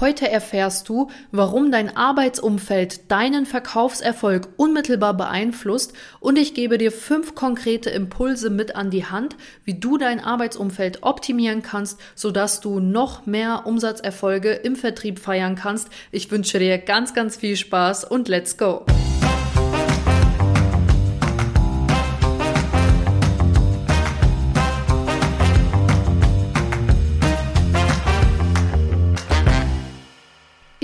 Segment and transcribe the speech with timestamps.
[0.00, 7.36] Heute erfährst du, warum dein Arbeitsumfeld deinen Verkaufserfolg unmittelbar beeinflusst und ich gebe dir fünf
[7.36, 13.26] konkrete Impulse mit an die Hand, wie du dein Arbeitsumfeld optimieren kannst, sodass du noch
[13.26, 15.90] mehr Umsatzerfolge im Vertrieb feiern kannst.
[16.10, 18.84] Ich wünsche dir ganz, ganz viel Spaß und let's go!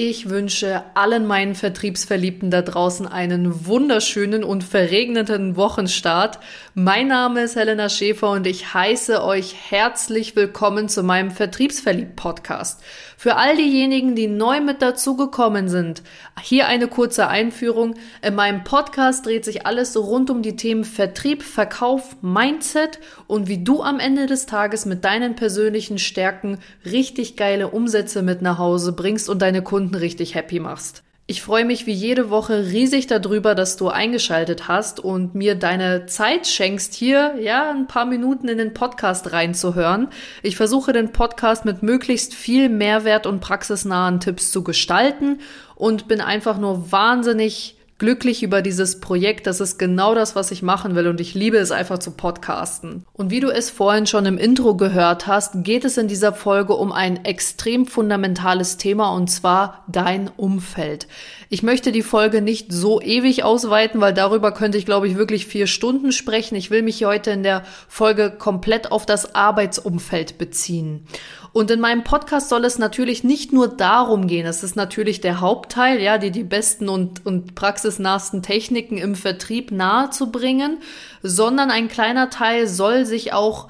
[0.03, 6.39] Ich wünsche allen meinen Vertriebsverliebten da draußen einen wunderschönen und verregneten Wochenstart.
[6.73, 12.81] Mein Name ist Helena Schäfer und ich heiße euch herzlich willkommen zu meinem Vertriebsverliebt-Podcast.
[13.23, 16.03] Für all diejenigen, die neu mit dazugekommen sind,
[16.41, 17.97] hier eine kurze Einführung.
[18.23, 23.63] In meinem Podcast dreht sich alles rund um die Themen Vertrieb, Verkauf, Mindset und wie
[23.63, 28.93] du am Ende des Tages mit deinen persönlichen Stärken richtig geile Umsätze mit nach Hause
[28.93, 31.03] bringst und deine Kunden richtig happy machst.
[31.31, 36.07] Ich freue mich wie jede Woche riesig darüber, dass du eingeschaltet hast und mir deine
[36.07, 40.09] Zeit schenkst, hier ja ein paar Minuten in den Podcast reinzuhören.
[40.43, 45.39] Ich versuche den Podcast mit möglichst viel Mehrwert und praxisnahen Tipps zu gestalten
[45.77, 49.47] und bin einfach nur wahnsinnig glücklich über dieses Projekt.
[49.47, 53.05] Das ist genau das, was ich machen will und ich liebe es einfach zu podcasten.
[53.13, 56.75] Und wie du es vorhin schon im Intro gehört hast, geht es in dieser Folge
[56.75, 61.07] um ein extrem fundamentales Thema und zwar dein Umfeld.
[61.51, 65.47] Ich möchte die Folge nicht so ewig ausweiten, weil darüber könnte ich, glaube ich, wirklich
[65.47, 66.55] vier Stunden sprechen.
[66.55, 71.07] Ich will mich heute in der Folge komplett auf das Arbeitsumfeld beziehen.
[71.53, 75.41] Und in meinem Podcast soll es natürlich nicht nur darum gehen, es ist natürlich der
[75.41, 80.79] Hauptteil, ja, die die besten und, und praxisnahsten Techniken im Vertrieb nahezubringen,
[81.23, 83.69] sondern ein kleiner Teil soll sich auch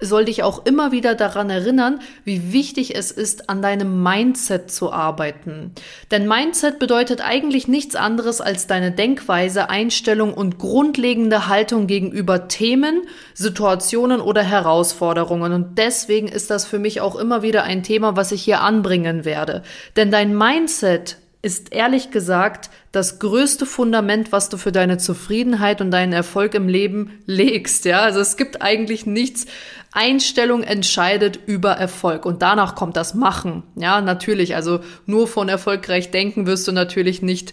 [0.00, 4.92] soll dich auch immer wieder daran erinnern, wie wichtig es ist, an deinem Mindset zu
[4.92, 5.72] arbeiten.
[6.10, 13.02] Denn Mindset bedeutet eigentlich nichts anderes als deine Denkweise, Einstellung und grundlegende Haltung gegenüber Themen,
[13.34, 15.52] Situationen oder Herausforderungen.
[15.52, 19.24] Und deswegen ist das für mich auch immer wieder ein Thema, was ich hier anbringen
[19.24, 19.62] werde.
[19.96, 25.90] Denn dein Mindset ist ehrlich gesagt das größte Fundament, was du für deine Zufriedenheit und
[25.90, 27.84] deinen Erfolg im Leben legst.
[27.86, 29.46] Ja, also es gibt eigentlich nichts,
[29.92, 33.64] Einstellung entscheidet über Erfolg und danach kommt das Machen.
[33.74, 34.54] Ja, natürlich.
[34.54, 37.52] Also nur von erfolgreich denken wirst du natürlich nicht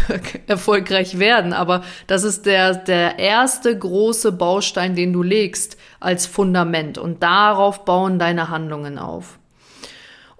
[0.46, 6.98] erfolgreich werden, aber das ist der, der erste große Baustein, den du legst als Fundament
[6.98, 9.38] und darauf bauen deine Handlungen auf.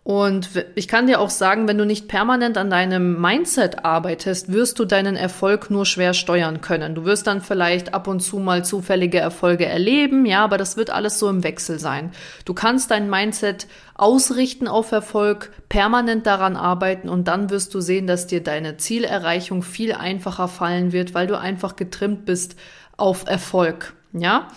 [0.08, 4.78] Und ich kann dir auch sagen, wenn du nicht permanent an deinem Mindset arbeitest, wirst
[4.78, 6.94] du deinen Erfolg nur schwer steuern können.
[6.94, 10.88] Du wirst dann vielleicht ab und zu mal zufällige Erfolge erleben, ja, aber das wird
[10.88, 12.12] alles so im Wechsel sein.
[12.46, 13.66] Du kannst dein Mindset
[13.96, 19.62] ausrichten auf Erfolg, permanent daran arbeiten und dann wirst du sehen, dass dir deine Zielerreichung
[19.62, 22.56] viel einfacher fallen wird, weil du einfach getrimmt bist
[22.96, 24.48] auf Erfolg, ja.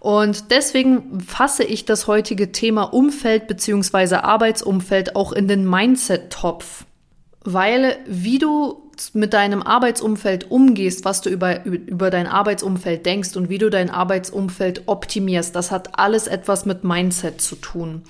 [0.00, 6.84] Und deswegen fasse ich das heutige Thema Umfeld beziehungsweise Arbeitsumfeld auch in den Mindset-Topf.
[7.44, 13.48] Weil wie du mit deinem Arbeitsumfeld umgehst, was du über, über dein Arbeitsumfeld denkst und
[13.48, 18.02] wie du dein Arbeitsumfeld optimierst, das hat alles etwas mit Mindset zu tun.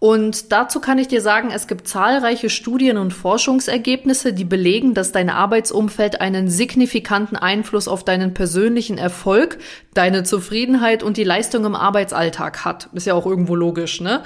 [0.00, 5.12] Und dazu kann ich dir sagen, es gibt zahlreiche Studien und Forschungsergebnisse, die belegen, dass
[5.12, 9.58] dein Arbeitsumfeld einen signifikanten Einfluss auf deinen persönlichen Erfolg,
[9.92, 12.88] deine Zufriedenheit und die Leistung im Arbeitsalltag hat.
[12.94, 14.22] Ist ja auch irgendwo logisch, ne?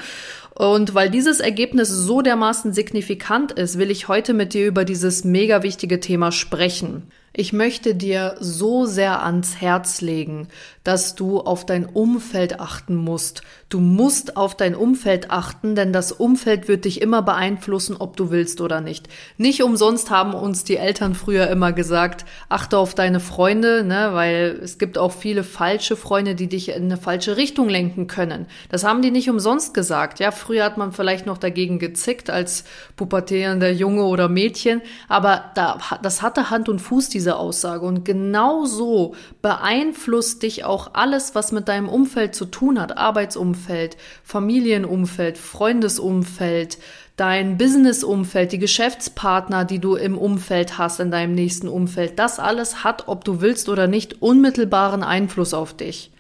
[0.55, 5.25] Und weil dieses Ergebnis so dermaßen signifikant ist, will ich heute mit dir über dieses
[5.25, 7.11] mega wichtige Thema sprechen.
[7.37, 10.47] Ich möchte dir so sehr ans Herz legen,
[10.85, 13.43] dass du auf dein Umfeld achten musst.
[13.69, 18.31] Du musst auf dein Umfeld achten, denn das Umfeld wird dich immer beeinflussen, ob du
[18.31, 19.09] willst oder nicht.
[19.37, 24.61] Nicht umsonst haben uns die Eltern früher immer gesagt, achte auf deine Freunde, ne, weil
[24.63, 28.47] es gibt auch viele falsche Freunde, die dich in eine falsche Richtung lenken können.
[28.69, 30.21] Das haben die nicht umsonst gesagt.
[30.21, 32.63] Ja, früher hat man vielleicht noch dagegen gezickt als
[32.95, 37.87] pubertierender Junge oder Mädchen, aber da, das hatte Hand und Fuß, diese Aussage.
[37.87, 43.97] Und genau so beeinflusst dich auch alles, was mit deinem Umfeld zu tun hat, Arbeitsumfeld,
[44.23, 46.79] Familienumfeld, Freundesumfeld,
[47.17, 52.85] dein Businessumfeld, die Geschäftspartner, die du im Umfeld hast, in deinem nächsten Umfeld, das alles
[52.85, 56.11] hat, ob du willst oder nicht, unmittelbaren Einfluss auf dich.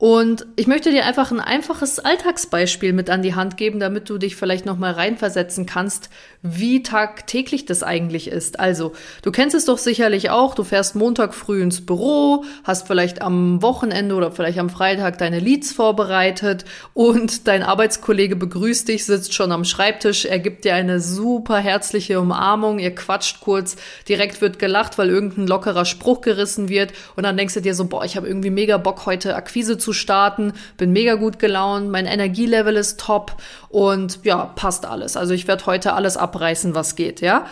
[0.00, 4.16] Und ich möchte dir einfach ein einfaches Alltagsbeispiel mit an die Hand geben, damit du
[4.16, 6.08] dich vielleicht nochmal reinversetzen kannst,
[6.40, 8.58] wie tagtäglich das eigentlich ist.
[8.58, 13.20] Also, du kennst es doch sicherlich auch, du fährst Montag früh ins Büro, hast vielleicht
[13.20, 16.64] am Wochenende oder vielleicht am Freitag deine Leads vorbereitet
[16.94, 22.18] und dein Arbeitskollege begrüßt dich, sitzt schon am Schreibtisch, er gibt dir eine super herzliche
[22.18, 23.76] Umarmung, ihr quatscht kurz,
[24.08, 27.84] direkt wird gelacht, weil irgendein lockerer Spruch gerissen wird und dann denkst du dir so,
[27.84, 32.06] boah, ich habe irgendwie mega Bock heute Akquise zu starten, bin mega gut gelaunt, mein
[32.06, 33.36] Energielevel ist top.
[33.68, 35.16] Und ja, passt alles.
[35.16, 37.46] Also ich werde heute alles abreißen, was geht, ja.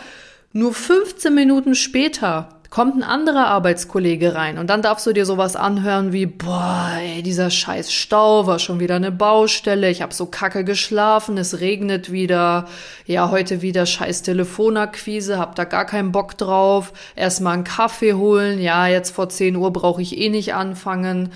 [0.51, 5.55] Nur 15 Minuten später kommt ein anderer Arbeitskollege rein und dann darfst du dir sowas
[5.55, 10.27] anhören wie, boah, ey, dieser scheiß Stau war schon wieder eine Baustelle, ich habe so
[10.27, 12.67] kacke geschlafen, es regnet wieder,
[13.05, 18.59] ja, heute wieder scheiß Telefonakquise, hab da gar keinen Bock drauf, erstmal einen Kaffee holen,
[18.59, 21.31] ja, jetzt vor 10 Uhr brauche ich eh nicht anfangen,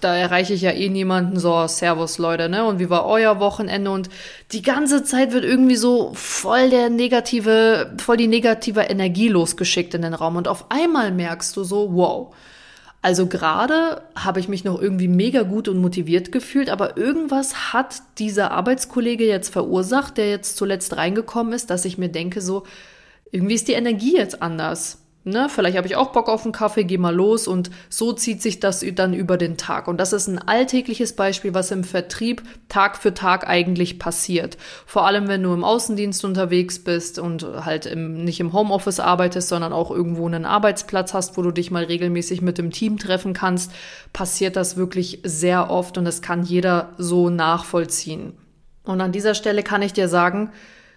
[0.00, 2.64] da erreiche ich ja eh niemanden, so, Servus Leute, ne?
[2.64, 3.90] Und wie war euer Wochenende?
[3.90, 4.08] Und
[4.52, 10.02] die ganze Zeit wird irgendwie so voll der negative, voll die negative Energie losgeschickt in
[10.02, 10.36] den Raum.
[10.36, 12.34] Und auf einmal merkst du so, wow.
[13.00, 18.02] Also gerade habe ich mich noch irgendwie mega gut und motiviert gefühlt, aber irgendwas hat
[18.18, 22.64] dieser Arbeitskollege jetzt verursacht, der jetzt zuletzt reingekommen ist, dass ich mir denke, so,
[23.30, 24.98] irgendwie ist die Energie jetzt anders.
[25.28, 28.40] Ne, vielleicht habe ich auch Bock auf einen Kaffee, geh mal los und so zieht
[28.40, 29.86] sich das dann über den Tag.
[29.86, 34.56] Und das ist ein alltägliches Beispiel, was im Vertrieb Tag für Tag eigentlich passiert.
[34.86, 39.48] Vor allem, wenn du im Außendienst unterwegs bist und halt im, nicht im Homeoffice arbeitest,
[39.48, 43.34] sondern auch irgendwo einen Arbeitsplatz hast, wo du dich mal regelmäßig mit dem Team treffen
[43.34, 43.70] kannst,
[44.14, 48.32] passiert das wirklich sehr oft und das kann jeder so nachvollziehen.
[48.82, 50.52] Und an dieser Stelle kann ich dir sagen,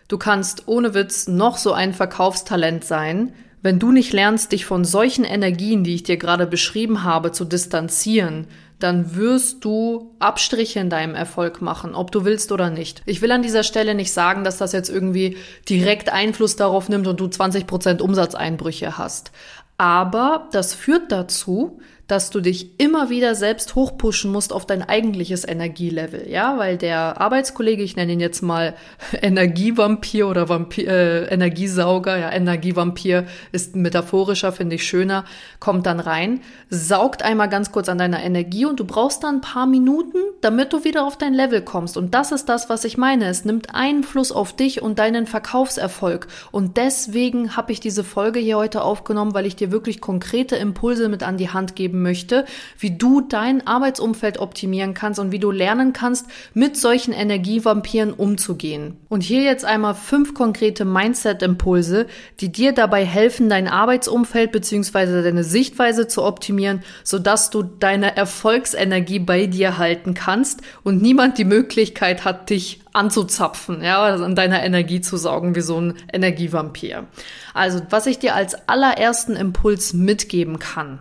[0.07, 4.85] du kannst ohne Witz noch so ein Verkaufstalent sein, wenn du nicht lernst, dich von
[4.85, 8.47] solchen Energien, die ich dir gerade beschrieben habe, zu distanzieren,
[8.79, 13.03] dann wirst du Abstriche in deinem Erfolg machen, ob du willst oder nicht.
[13.05, 15.37] Ich will an dieser Stelle nicht sagen, dass das jetzt irgendwie
[15.69, 19.31] direkt Einfluss darauf nimmt und du 20 Prozent Umsatzeinbrüche hast.
[19.77, 21.79] Aber das führt dazu,
[22.11, 27.21] dass du dich immer wieder selbst hochpushen musst auf dein eigentliches Energielevel, ja, weil der
[27.21, 28.75] Arbeitskollege, ich nenne ihn jetzt mal
[29.21, 35.23] Energievampir oder Vampir, äh, Energiesauger, ja, Energievampir ist metaphorischer, finde ich schöner,
[35.61, 39.41] kommt dann rein, saugt einmal ganz kurz an deiner Energie und du brauchst dann ein
[39.41, 41.95] paar Minuten, damit du wieder auf dein Level kommst.
[41.95, 43.27] Und das ist das, was ich meine.
[43.29, 46.27] Es nimmt Einfluss auf dich und deinen Verkaufserfolg.
[46.51, 51.07] Und deswegen habe ich diese Folge hier heute aufgenommen, weil ich dir wirklich konkrete Impulse
[51.07, 52.45] mit an die Hand geben möchte,
[52.79, 58.97] wie du dein Arbeitsumfeld optimieren kannst und wie du lernen kannst, mit solchen Energievampiren umzugehen.
[59.09, 62.07] Und hier jetzt einmal fünf konkrete Mindset-Impulse,
[62.39, 65.21] die dir dabei helfen, dein Arbeitsumfeld bzw.
[65.23, 71.45] deine Sichtweise zu optimieren, sodass du deine Erfolgsenergie bei dir halten kannst und niemand die
[71.45, 77.05] Möglichkeit hat, dich anzuzapfen, ja, also an deiner Energie zu saugen wie so ein Energievampir.
[77.53, 80.99] Also, was ich dir als allerersten Impuls mitgeben kann,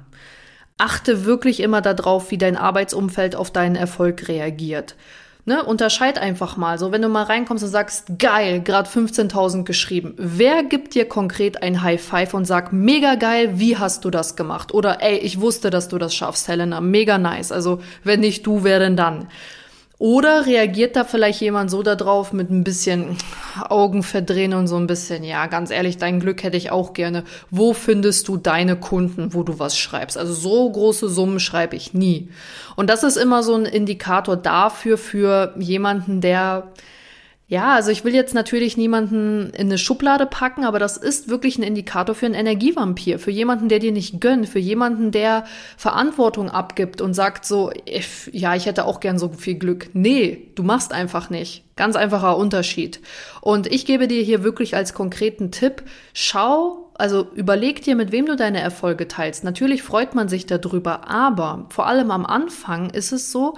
[0.81, 4.97] achte wirklich immer darauf, wie dein Arbeitsumfeld auf deinen Erfolg reagiert.
[5.47, 6.79] Ne, unterscheid einfach mal.
[6.79, 10.15] So, wenn du mal reinkommst und sagst, geil, gerade 15.000 geschrieben.
[10.19, 14.37] Wer gibt dir konkret ein High Five und sagt, mega geil, wie hast du das
[14.37, 14.75] gemacht?
[14.75, 17.53] Oder ey, ich wusste, dass du das schaffst, Helena, mega nice.
[17.53, 19.29] Also, wenn nicht du, wer denn dann?
[20.01, 23.19] Oder reagiert da vielleicht jemand so darauf mit ein bisschen
[23.69, 27.23] Augen verdrehen und so ein bisschen, ja, ganz ehrlich, dein Glück hätte ich auch gerne.
[27.51, 30.17] Wo findest du deine Kunden, wo du was schreibst?
[30.17, 32.31] Also so große Summen schreibe ich nie.
[32.77, 36.73] Und das ist immer so ein Indikator dafür für jemanden, der
[37.51, 41.59] ja, also ich will jetzt natürlich niemanden in eine Schublade packen, aber das ist wirklich
[41.59, 45.45] ein Indikator für einen Energievampir, für jemanden, der dir nicht gönnt, für jemanden, der
[45.77, 47.73] Verantwortung abgibt und sagt so,
[48.31, 49.91] ja, ich hätte auch gern so viel Glück.
[49.95, 51.65] Nee, du machst einfach nicht.
[51.75, 53.01] Ganz einfacher Unterschied.
[53.41, 55.83] Und ich gebe dir hier wirklich als konkreten Tipp,
[56.15, 59.43] schau, also überleg dir, mit wem du deine Erfolge teilst.
[59.43, 63.57] Natürlich freut man sich darüber, aber vor allem am Anfang ist es so,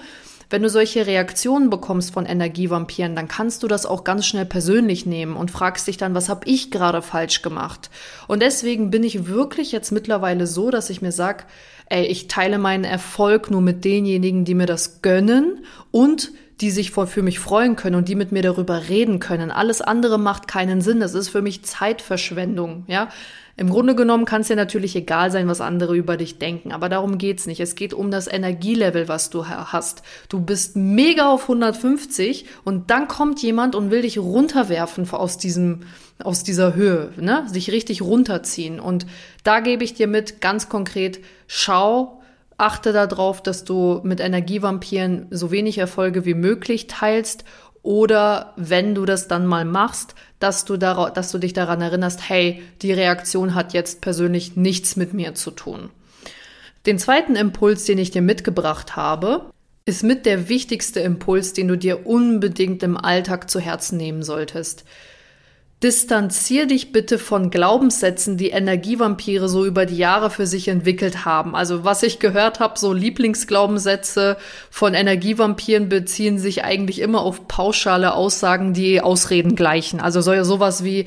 [0.53, 5.07] wenn du solche Reaktionen bekommst von Energievampiren, dann kannst du das auch ganz schnell persönlich
[5.07, 7.89] nehmen und fragst dich dann, was habe ich gerade falsch gemacht?
[8.29, 11.47] Und deswegen bin ich wirklich jetzt mittlerweile so, dass ich mir sag,
[11.89, 16.92] ey, ich teile meinen Erfolg nur mit denjenigen, die mir das gönnen und die sich
[16.92, 19.50] für mich freuen können und die mit mir darüber reden können.
[19.50, 21.00] Alles andere macht keinen Sinn.
[21.00, 23.09] Das ist für mich Zeitverschwendung, ja.
[23.57, 26.88] Im Grunde genommen kann es dir natürlich egal sein, was andere über dich denken, aber
[26.88, 27.61] darum geht's nicht.
[27.61, 30.02] Es geht um das Energielevel, was du hast.
[30.31, 35.81] Du bist mega auf 150 und dann kommt jemand und will dich runterwerfen aus diesem
[36.23, 37.45] aus dieser Höhe, ne?
[37.47, 39.07] Sich richtig runterziehen und
[39.45, 42.22] da gebe ich dir mit ganz konkret, schau,
[42.59, 47.45] Achte darauf, dass du mit Energievampiren so wenig Erfolge wie möglich teilst
[47.83, 52.63] oder wenn du das dann mal machst, dass du, dass du dich daran erinnerst, hey,
[52.81, 55.91] die Reaktion hat jetzt persönlich nichts mit mir zu tun.
[56.87, 59.51] Den zweiten Impuls, den ich dir mitgebracht habe,
[59.85, 64.85] ist mit der wichtigste Impuls, den du dir unbedingt im Alltag zu Herzen nehmen solltest.
[65.83, 71.57] Distanzier dich bitte von Glaubenssätzen, die Energievampire so über die Jahre für sich entwickelt haben.
[71.57, 74.37] Also was ich gehört habe, so Lieblingsglaubenssätze
[74.71, 79.99] von Energievampiren beziehen sich eigentlich immer auf pauschale Aussagen, die Ausreden gleichen.
[80.01, 81.07] Also so, sowas wie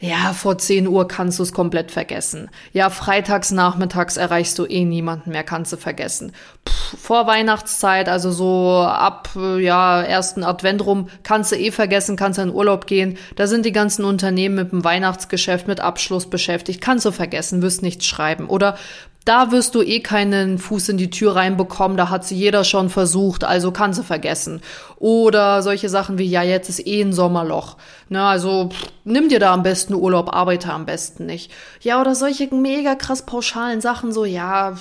[0.00, 2.48] ja, vor 10 Uhr kannst du es komplett vergessen.
[2.72, 6.32] Ja, freitags nachmittags erreichst du eh niemanden mehr, kannst du vergessen.
[6.64, 9.28] Puh, vor Weihnachtszeit, also so ab
[9.58, 13.18] ja, ersten Advent rum, kannst du eh vergessen, kannst in Urlaub gehen.
[13.36, 17.82] Da sind die ganzen Unternehmen mit dem Weihnachtsgeschäft, mit Abschluss beschäftigt, kannst du vergessen, wirst
[17.82, 18.48] nichts schreiben.
[18.48, 18.78] Oder
[19.24, 22.88] da wirst du eh keinen Fuß in die Tür reinbekommen, da hat sie jeder schon
[22.88, 24.60] versucht, also kann sie vergessen.
[24.98, 27.76] Oder solche Sachen wie, ja, jetzt ist eh ein Sommerloch.
[28.08, 31.52] Na, also pff, nimm dir da am besten Urlaub, arbeite am besten nicht.
[31.80, 34.74] Ja, oder solche mega krass pauschalen Sachen, so, ja,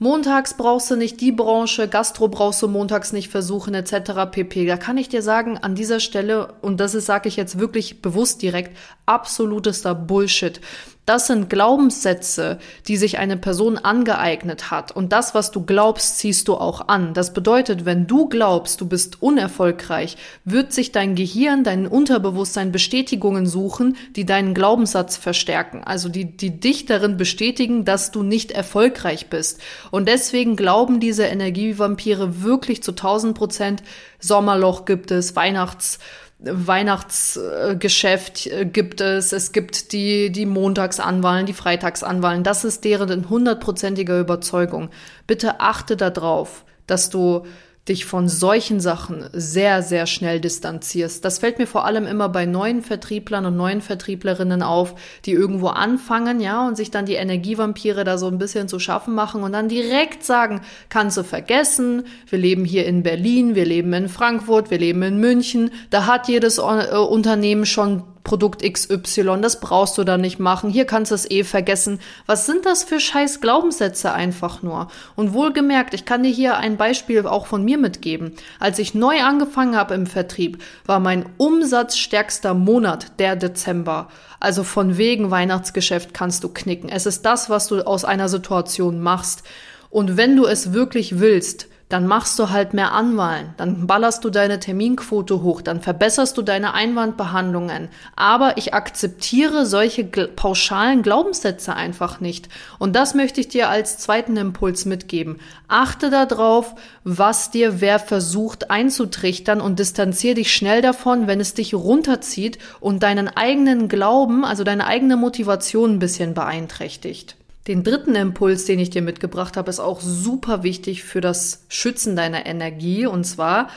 [0.00, 4.28] Montags brauchst du nicht die Branche, Gastro brauchst du montags nicht versuchen, etc.
[4.30, 4.66] pp.
[4.66, 8.02] Da kann ich dir sagen, an dieser Stelle, und das ist, sage ich jetzt wirklich
[8.02, 8.76] bewusst direkt,
[9.06, 10.60] absolutester Bullshit.
[11.06, 12.58] Das sind Glaubenssätze,
[12.88, 14.90] die sich eine Person angeeignet hat.
[14.90, 17.12] Und das, was du glaubst, ziehst du auch an.
[17.12, 23.46] Das bedeutet, wenn du glaubst, du bist unerfolgreich, wird sich dein Gehirn, dein Unterbewusstsein Bestätigungen
[23.46, 25.82] suchen, die deinen Glaubenssatz verstärken.
[25.84, 29.60] Also die, die dich darin bestätigen, dass du nicht erfolgreich bist.
[29.90, 33.82] Und deswegen glauben diese Energievampire wirklich zu 1000 Prozent,
[34.20, 35.98] Sommerloch gibt es, Weihnachts
[36.46, 42.42] Weihnachtsgeschäft äh, gibt es, es gibt die, die Montagsanwahlen, die Freitagsanwahlen.
[42.42, 44.90] Das ist deren hundertprozentiger Überzeugung.
[45.26, 47.44] Bitte achte darauf, dass du
[47.88, 51.22] dich von solchen Sachen sehr, sehr schnell distanzierst.
[51.22, 54.94] Das fällt mir vor allem immer bei neuen Vertrieblern und neuen Vertrieblerinnen auf,
[55.26, 59.14] die irgendwo anfangen, ja, und sich dann die Energievampire da so ein bisschen zu schaffen
[59.14, 63.92] machen und dann direkt sagen, kannst du vergessen, wir leben hier in Berlin, wir leben
[63.92, 69.60] in Frankfurt, wir leben in München, da hat jedes äh, Unternehmen schon Produkt XY, das
[69.60, 72.00] brauchst du da nicht machen, hier kannst du es eh vergessen.
[72.24, 74.88] Was sind das für scheiß Glaubenssätze einfach nur?
[75.14, 78.32] Und wohlgemerkt, ich kann dir hier ein Beispiel auch von mir mitgeben.
[78.58, 84.08] Als ich neu angefangen habe im Vertrieb, war mein umsatzstärkster Monat der Dezember.
[84.40, 86.88] Also von wegen Weihnachtsgeschäft kannst du knicken.
[86.88, 89.42] Es ist das, was du aus einer Situation machst.
[89.90, 94.30] Und wenn du es wirklich willst, dann machst du halt mehr Anwahlen, dann ballerst du
[94.30, 97.88] deine Terminquote hoch, dann verbesserst du deine Einwandbehandlungen.
[98.16, 102.48] Aber ich akzeptiere solche pauschalen Glaubenssätze einfach nicht.
[102.78, 105.38] Und das möchte ich dir als zweiten Impuls mitgeben.
[105.68, 106.74] Achte darauf,
[107.04, 113.02] was dir wer versucht einzutrichtern und distanziere dich schnell davon, wenn es dich runterzieht und
[113.02, 117.36] deinen eigenen Glauben, also deine eigene Motivation ein bisschen beeinträchtigt.
[117.66, 122.14] Den dritten Impuls, den ich dir mitgebracht habe, ist auch super wichtig für das Schützen
[122.14, 123.06] deiner Energie.
[123.06, 123.68] Und zwar,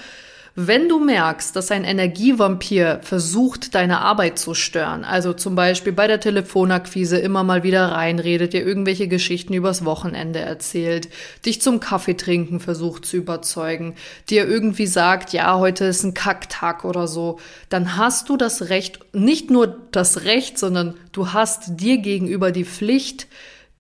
[0.55, 6.07] wenn du merkst, dass ein Energievampir versucht, deine Arbeit zu stören, also zum Beispiel bei
[6.07, 11.07] der Telefonakquise immer mal wieder reinredet, dir irgendwelche Geschichten übers Wochenende erzählt,
[11.45, 13.95] dich zum Kaffeetrinken versucht zu überzeugen,
[14.29, 17.39] dir irgendwie sagt, ja, heute ist ein Kacktag oder so,
[17.69, 22.65] dann hast du das Recht, nicht nur das Recht, sondern du hast dir gegenüber die
[22.65, 23.27] Pflicht,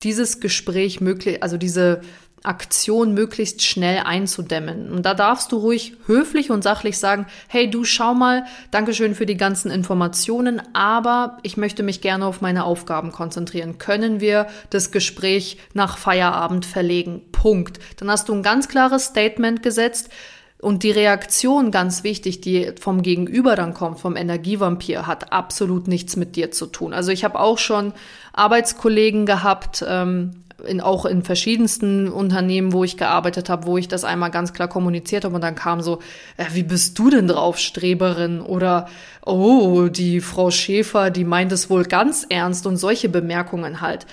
[0.03, 2.01] dieses Gespräch möglich, also diese
[2.43, 4.91] Aktion möglichst schnell einzudämmen.
[4.91, 9.25] Und da darfst du ruhig höflich und sachlich sagen, hey du schau mal, Dankeschön für
[9.25, 13.79] die ganzen Informationen, aber ich möchte mich gerne auf meine Aufgaben konzentrieren.
[13.79, 17.23] Können wir das Gespräch nach Feierabend verlegen?
[17.31, 17.79] Punkt.
[17.97, 20.09] Dann hast du ein ganz klares Statement gesetzt.
[20.59, 26.15] Und die Reaktion, ganz wichtig, die vom Gegenüber dann kommt, vom Energievampir, hat absolut nichts
[26.15, 26.93] mit dir zu tun.
[26.93, 27.93] Also ich habe auch schon
[28.33, 30.31] Arbeitskollegen gehabt, ähm,
[30.65, 34.67] in, auch in verschiedensten Unternehmen, wo ich gearbeitet habe, wo ich das einmal ganz klar
[34.67, 35.99] kommuniziert habe und dann kam so,
[36.37, 38.41] äh, wie bist du denn drauf, Streberin?
[38.41, 38.87] Oder,
[39.23, 44.07] oh, die Frau Schäfer, die meint es wohl ganz ernst und solche Bemerkungen halt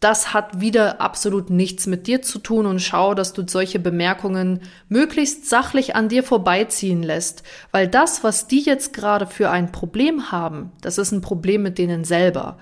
[0.00, 4.60] das hat wieder absolut nichts mit dir zu tun und schau, dass du solche Bemerkungen
[4.88, 10.30] möglichst sachlich an dir vorbeiziehen lässt, weil das, was die jetzt gerade für ein Problem
[10.30, 12.58] haben, das ist ein Problem mit denen selber,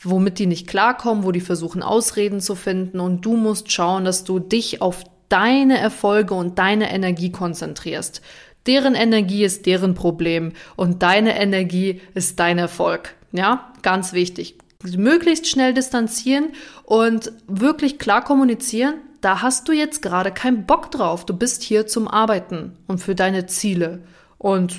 [0.00, 4.24] womit die nicht klarkommen, wo die versuchen Ausreden zu finden und du musst schauen, dass
[4.24, 8.22] du dich auf deine Erfolge und deine Energie konzentrierst.
[8.66, 13.14] Deren Energie ist deren Problem und deine Energie ist dein Erfolg.
[13.32, 16.50] Ja, ganz wichtig möglichst schnell distanzieren
[16.84, 21.26] und wirklich klar kommunizieren, da hast du jetzt gerade keinen Bock drauf.
[21.26, 24.02] Du bist hier zum Arbeiten und für deine Ziele.
[24.38, 24.76] Und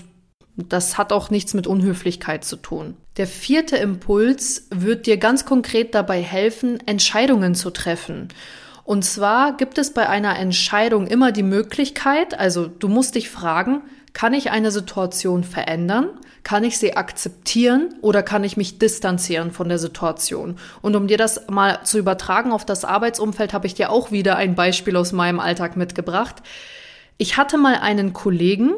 [0.56, 2.96] das hat auch nichts mit Unhöflichkeit zu tun.
[3.18, 8.30] Der vierte Impuls wird dir ganz konkret dabei helfen, Entscheidungen zu treffen.
[8.86, 13.82] Und zwar gibt es bei einer Entscheidung immer die Möglichkeit, also du musst dich fragen,
[14.14, 16.10] kann ich eine Situation verändern?
[16.44, 20.58] Kann ich sie akzeptieren oder kann ich mich distanzieren von der Situation?
[20.82, 24.38] Und um dir das mal zu übertragen auf das Arbeitsumfeld, habe ich dir auch wieder
[24.38, 26.38] ein Beispiel aus meinem Alltag mitgebracht.
[27.18, 28.72] Ich hatte mal einen Kollegen,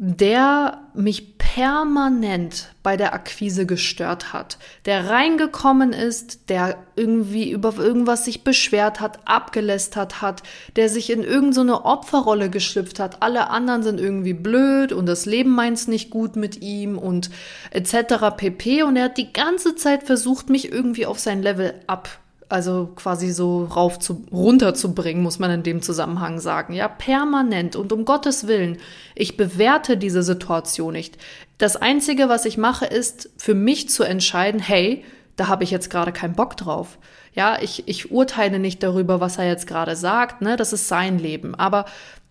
[0.00, 8.24] der mich permanent bei der Akquise gestört hat, der reingekommen ist, der irgendwie über irgendwas
[8.24, 10.44] sich beschwert hat, abgelästert hat,
[10.76, 13.22] der sich in irgendeine so Opferrolle geschlüpft hat.
[13.22, 17.30] Alle anderen sind irgendwie blöd und das Leben meint's nicht gut mit ihm und
[17.72, 18.36] etc.
[18.36, 18.84] pp.
[18.84, 23.30] Und er hat die ganze Zeit versucht, mich irgendwie auf sein Level ab also quasi
[23.30, 26.72] so rauf zu, runterzubringen, muss man in dem Zusammenhang sagen.
[26.72, 28.78] Ja, permanent und um Gottes Willen.
[29.14, 31.18] Ich bewerte diese Situation nicht.
[31.58, 35.04] Das einzige, was ich mache, ist für mich zu entscheiden, hey,
[35.36, 36.98] da habe ich jetzt gerade keinen Bock drauf.
[37.34, 41.18] Ja, ich, ich urteile nicht darüber, was er jetzt gerade sagt, ne, das ist sein
[41.18, 41.54] Leben.
[41.54, 41.84] Aber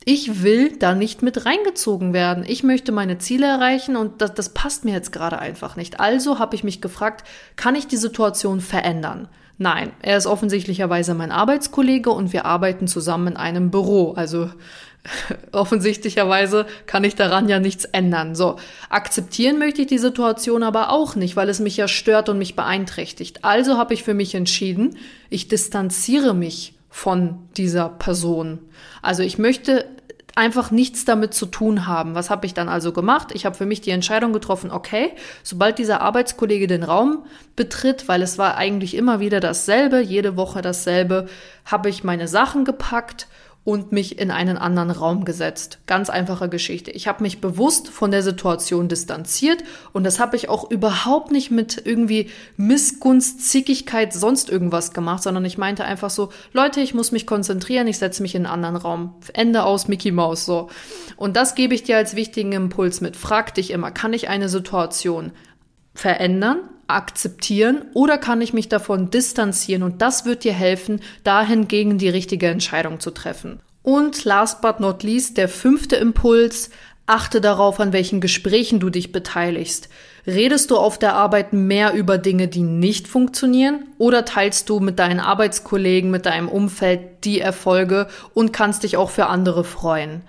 [0.04, 2.44] ich will da nicht mit reingezogen werden.
[2.48, 6.00] Ich möchte meine Ziele erreichen und das, das passt mir jetzt gerade einfach nicht.
[6.00, 9.28] Also habe ich mich gefragt, kann ich die Situation verändern?
[9.58, 14.14] Nein, er ist offensichtlicherweise mein Arbeitskollege und wir arbeiten zusammen in einem Büro.
[14.14, 14.52] Also
[15.52, 18.36] offensichtlicherweise kann ich daran ja nichts ändern.
[18.36, 18.58] So,
[18.90, 22.56] akzeptieren möchte ich die Situation aber auch nicht, weil es mich ja stört und mich
[22.56, 23.44] beeinträchtigt.
[23.44, 24.98] Also habe ich für mich entschieden,
[25.30, 28.60] ich distanziere mich von dieser Person.
[29.02, 29.86] Also ich möchte
[30.38, 32.16] einfach nichts damit zu tun haben.
[32.16, 33.30] Was habe ich dann also gemacht?
[33.34, 35.12] Ich habe für mich die Entscheidung getroffen, okay,
[35.44, 37.26] sobald dieser Arbeitskollege den Raum
[37.56, 41.28] betritt, weil es war eigentlich immer wieder dasselbe, jede Woche dasselbe,
[41.66, 43.28] habe ich meine Sachen gepackt
[43.68, 45.80] und mich in einen anderen Raum gesetzt.
[45.88, 46.90] Ganz einfache Geschichte.
[46.92, 51.52] Ich habe mich bewusst von der Situation distanziert und das habe ich auch überhaupt nicht
[51.52, 57.12] mit irgendwie Missgunst, Zickigkeit, sonst irgendwas gemacht, sondern ich meinte einfach so, Leute, ich muss
[57.12, 59.16] mich konzentrieren, ich setze mich in einen anderen Raum.
[59.34, 60.70] Ende aus Mickey Mouse so.
[61.18, 63.18] Und das gebe ich dir als wichtigen Impuls mit.
[63.18, 65.34] Frag dich immer, kann ich eine Situation
[65.94, 72.10] verändern, akzeptieren oder kann ich mich davon distanzieren und das wird dir helfen, dahingegen die
[72.10, 73.60] richtige Entscheidung zu treffen.
[73.84, 76.72] Und last but not least, der fünfte Impuls,
[77.06, 79.88] achte darauf, an welchen Gesprächen du dich beteiligst.
[80.28, 85.00] Redest du auf der Arbeit mehr über Dinge, die nicht funktionieren oder teilst du mit
[85.00, 90.22] deinen Arbeitskollegen, mit deinem Umfeld die Erfolge und kannst dich auch für andere freuen?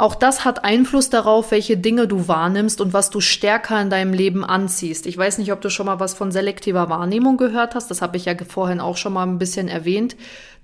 [0.00, 4.14] Auch das hat Einfluss darauf, welche Dinge du wahrnimmst und was du stärker in deinem
[4.14, 5.04] Leben anziehst.
[5.04, 7.90] Ich weiß nicht, ob du schon mal was von selektiver Wahrnehmung gehört hast.
[7.90, 10.16] Das habe ich ja vorhin auch schon mal ein bisschen erwähnt.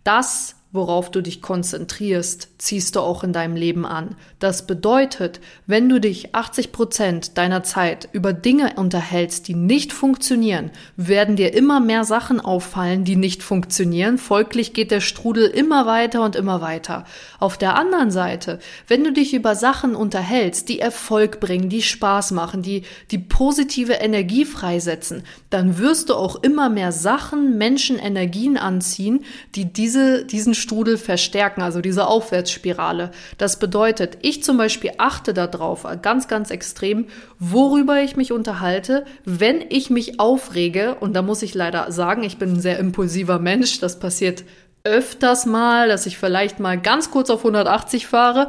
[0.04, 4.14] Das worauf du dich konzentrierst, ziehst du auch in deinem Leben an.
[4.38, 10.70] Das bedeutet, wenn du dich 80 Prozent deiner Zeit über Dinge unterhältst, die nicht funktionieren,
[10.96, 14.18] werden dir immer mehr Sachen auffallen, die nicht funktionieren.
[14.18, 17.04] Folglich geht der Strudel immer weiter und immer weiter.
[17.40, 22.30] Auf der anderen Seite, wenn du dich über Sachen unterhältst, die Erfolg bringen, die Spaß
[22.30, 28.56] machen, die, die positive Energie freisetzen, dann wirst du auch immer mehr Sachen, Menschen, Energien
[28.56, 33.12] anziehen, die diese, diesen Strudel verstärken, also diese Aufwärtsspirale.
[33.38, 37.06] Das bedeutet, ich zum Beispiel achte darauf, ganz, ganz extrem,
[37.38, 40.96] worüber ich mich unterhalte, wenn ich mich aufrege.
[40.98, 43.78] Und da muss ich leider sagen, ich bin ein sehr impulsiver Mensch.
[43.78, 44.42] Das passiert
[44.82, 48.48] öfters mal, dass ich vielleicht mal ganz kurz auf 180 fahre.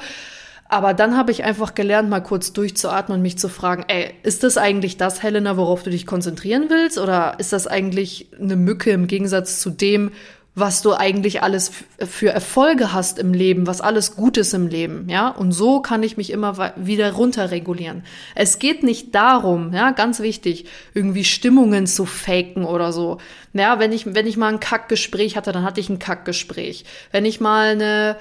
[0.70, 4.44] Aber dann habe ich einfach gelernt, mal kurz durchzuatmen und mich zu fragen, ey, ist
[4.44, 6.98] das eigentlich das, Helena, worauf du dich konzentrieren willst?
[6.98, 10.12] Oder ist das eigentlich eine Mücke im Gegensatz zu dem,
[10.60, 15.30] was du eigentlich alles für Erfolge hast im Leben, was alles Gutes im Leben, ja?
[15.30, 18.04] Und so kann ich mich immer wieder runterregulieren.
[18.34, 20.66] Es geht nicht darum, ja, ganz wichtig,
[20.96, 23.20] irgendwie Stimmungen zu faken oder so.
[23.54, 26.86] Ja, wenn ich, wenn ich mal ein Kackgespräch hatte, dann hatte ich ein Kackgespräch.
[27.12, 28.18] Wenn ich mal eine,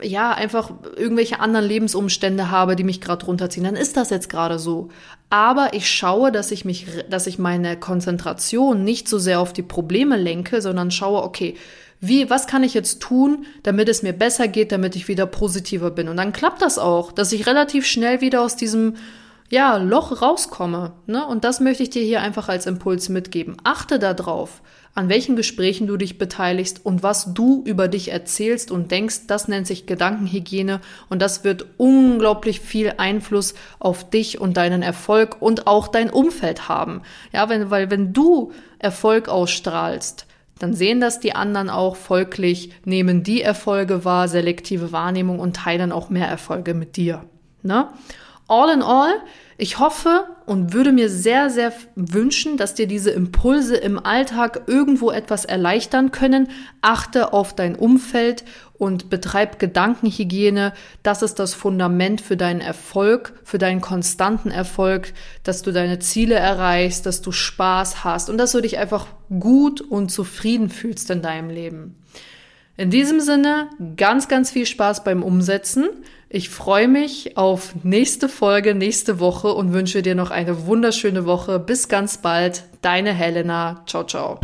[0.00, 4.58] ja, einfach irgendwelche anderen Lebensumstände habe, die mich gerade runterziehen, dann ist das jetzt gerade
[4.58, 4.88] so.
[5.30, 9.62] Aber ich schaue, dass ich mich, dass ich meine Konzentration nicht so sehr auf die
[9.62, 11.54] Probleme lenke, sondern schaue, okay,
[12.00, 15.90] wie, was kann ich jetzt tun, damit es mir besser geht, damit ich wieder positiver
[15.90, 16.08] bin?
[16.08, 18.94] Und dann klappt das auch, dass ich relativ schnell wieder aus diesem
[19.50, 20.92] ja, Loch rauskomme.
[21.06, 21.26] Ne?
[21.26, 23.56] Und das möchte ich dir hier einfach als Impuls mitgeben.
[23.64, 24.60] Achte darauf,
[24.94, 29.26] an welchen Gesprächen du dich beteiligst und was du über dich erzählst und denkst.
[29.26, 35.40] Das nennt sich Gedankenhygiene und das wird unglaublich viel Einfluss auf dich und deinen Erfolg
[35.40, 37.02] und auch dein Umfeld haben.
[37.32, 40.26] Ja, wenn, weil wenn du Erfolg ausstrahlst,
[40.58, 45.92] dann sehen das die anderen auch folglich, nehmen die Erfolge wahr, selektive Wahrnehmung und teilen
[45.92, 47.24] auch mehr Erfolge mit dir.
[47.62, 47.88] Ne?
[48.48, 49.12] All in all,
[49.58, 55.10] ich hoffe und würde mir sehr, sehr wünschen, dass dir diese Impulse im Alltag irgendwo
[55.10, 56.48] etwas erleichtern können.
[56.80, 58.44] Achte auf dein Umfeld
[58.78, 60.72] und betreib Gedankenhygiene.
[61.02, 66.36] Das ist das Fundament für deinen Erfolg, für deinen konstanten Erfolg, dass du deine Ziele
[66.36, 71.20] erreichst, dass du Spaß hast und dass du dich einfach gut und zufrieden fühlst in
[71.20, 71.96] deinem Leben.
[72.78, 75.88] In diesem Sinne, ganz, ganz viel Spaß beim Umsetzen.
[76.28, 81.58] Ich freue mich auf nächste Folge, nächste Woche und wünsche dir noch eine wunderschöne Woche.
[81.58, 82.62] Bis ganz bald.
[82.80, 83.82] Deine Helena.
[83.86, 84.38] Ciao, ciao.